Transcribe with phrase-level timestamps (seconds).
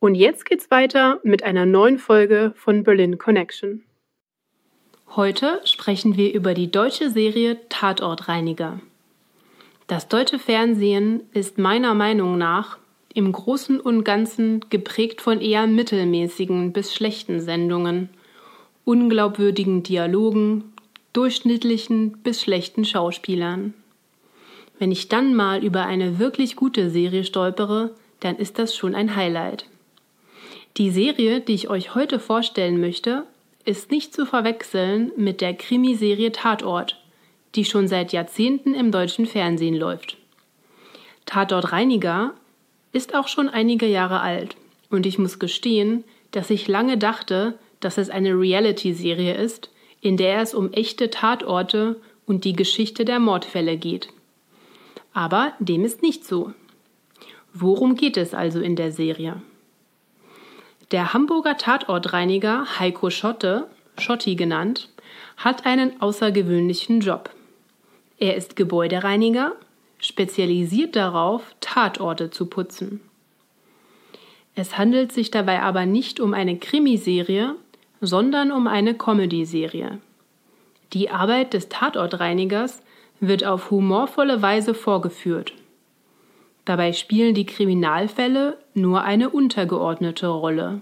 [0.00, 3.84] Und jetzt geht's weiter mit einer neuen Folge von Berlin Connection.
[5.16, 8.80] Heute sprechen wir über die deutsche Serie Tatortreiniger.
[9.86, 12.78] Das deutsche Fernsehen ist meiner Meinung nach
[13.14, 18.08] im Großen und Ganzen geprägt von eher mittelmäßigen bis schlechten Sendungen,
[18.84, 20.72] unglaubwürdigen Dialogen,
[21.12, 23.72] durchschnittlichen bis schlechten Schauspielern.
[24.78, 29.14] Wenn ich dann mal über eine wirklich gute Serie stolpere, dann ist das schon ein
[29.14, 29.66] Highlight.
[30.76, 33.24] Die Serie, die ich euch heute vorstellen möchte,
[33.64, 37.00] ist nicht zu verwechseln mit der Krimiserie Tatort,
[37.54, 40.16] die schon seit Jahrzehnten im deutschen Fernsehen läuft.
[41.26, 42.34] Tatort Reiniger
[42.92, 44.56] ist auch schon einige Jahre alt
[44.90, 50.40] und ich muss gestehen, dass ich lange dachte, dass es eine Reality-Serie ist, in der
[50.40, 54.08] es um echte Tatorte und die Geschichte der Mordfälle geht.
[55.12, 56.52] Aber dem ist nicht so.
[57.52, 59.40] Worum geht es also in der Serie?
[60.90, 63.68] Der Hamburger Tatortreiniger Heiko Schotte,
[63.98, 64.90] Schotti genannt,
[65.36, 67.30] hat einen außergewöhnlichen Job.
[68.18, 69.52] Er ist Gebäudereiniger,
[69.98, 73.00] spezialisiert darauf, Tatorte zu putzen.
[74.54, 77.56] Es handelt sich dabei aber nicht um eine Krimiserie,
[78.00, 79.98] sondern um eine Comedy-Serie.
[80.92, 82.82] Die Arbeit des Tatortreinigers
[83.20, 85.54] wird auf humorvolle Weise vorgeführt.
[86.64, 90.80] Dabei spielen die Kriminalfälle nur eine untergeordnete Rolle.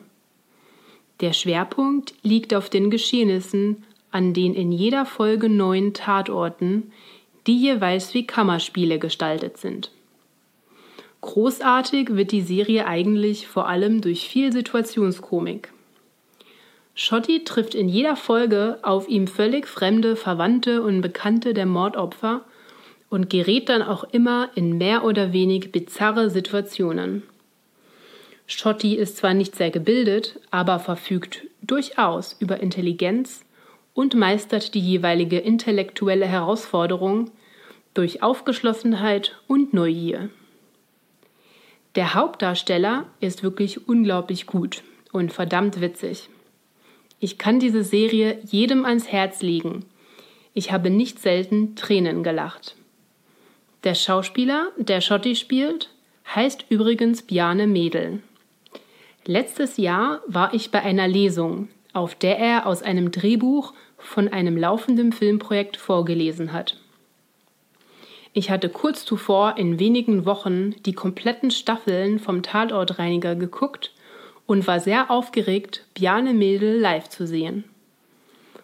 [1.21, 6.93] Der Schwerpunkt liegt auf den Geschehnissen an den in jeder Folge neuen Tatorten,
[7.47, 9.91] die jeweils wie Kammerspiele gestaltet sind.
[11.23, 15.73] Großartig wird die Serie eigentlich vor allem durch viel Situationskomik.
[16.95, 22.43] Schotti trifft in jeder Folge auf ihm völlig fremde Verwandte und Bekannte der Mordopfer
[23.13, 27.23] und gerät dann auch immer in mehr oder wenig bizarre Situationen.
[28.47, 33.45] Schotti ist zwar nicht sehr gebildet, aber verfügt durchaus über Intelligenz
[33.93, 37.31] und meistert die jeweilige intellektuelle Herausforderung
[37.93, 40.31] durch Aufgeschlossenheit und Neugier.
[41.97, 46.31] Der Hauptdarsteller ist wirklich unglaublich gut und verdammt witzig.
[47.21, 49.85] Ich kann diese Serie jedem ans Herz legen.
[50.55, 52.75] Ich habe nicht selten Tränen gelacht.
[53.85, 55.91] Der Schauspieler, der Schotti spielt,
[56.35, 58.23] heißt übrigens Bjane Mädel.
[59.25, 64.57] Letztes Jahr war ich bei einer Lesung, auf der er aus einem Drehbuch von einem
[64.57, 66.77] laufenden Filmprojekt vorgelesen hat.
[68.33, 73.93] Ich hatte kurz zuvor in wenigen Wochen die kompletten Staffeln vom Tatortreiniger geguckt
[74.47, 77.65] und war sehr aufgeregt, Bjane Mädel live zu sehen.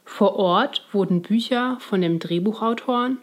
[0.05, 3.19] Vor Ort wurden Bücher von dem Drehbuchautoren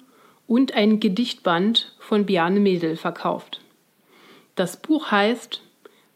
[0.48, 3.62] und ein Gedichtband von Biane Mädel verkauft.
[4.56, 5.62] Das Buch heißt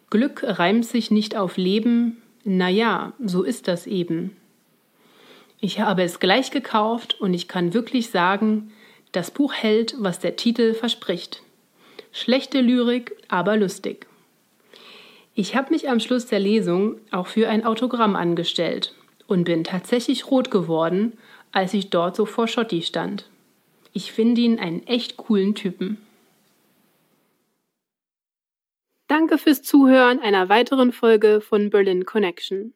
[0.10, 4.36] Glück reimt sich nicht auf Leben, na ja, so ist das eben.
[5.60, 8.72] Ich habe es gleich gekauft und ich kann wirklich sagen,
[9.12, 11.44] das Buch hält, was der Titel verspricht.
[12.12, 14.08] Schlechte Lyrik, aber lustig.
[15.36, 18.96] Ich habe mich am Schluss der Lesung auch für ein Autogramm angestellt
[19.28, 21.14] und bin tatsächlich rot geworden,
[21.52, 23.30] als ich dort so vor Schotti stand.
[23.94, 25.98] Ich finde ihn einen echt coolen Typen.
[29.08, 32.74] Danke fürs Zuhören einer weiteren Folge von Berlin Connection.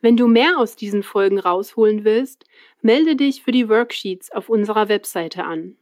[0.00, 2.44] Wenn du mehr aus diesen Folgen rausholen willst,
[2.80, 5.76] melde dich für die Worksheets auf unserer Webseite an.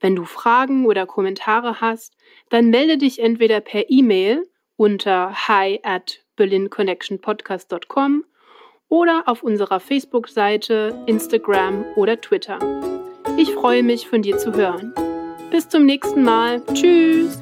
[0.00, 2.16] Wenn du Fragen oder Kommentare hast,
[2.50, 8.24] dann melde dich entweder per E-Mail unter hi at berlinconnectionpodcast.com
[8.88, 12.58] oder auf unserer Facebook-Seite, Instagram oder Twitter.
[13.38, 14.92] Ich freue mich, von dir zu hören.
[15.50, 16.62] Bis zum nächsten Mal.
[16.72, 17.41] Tschüss!